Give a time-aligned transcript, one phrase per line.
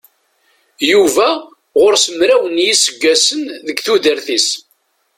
[0.91, 1.27] Yuba
[1.79, 4.49] ɣur-s mraw n yiseggasen deg tudert-is.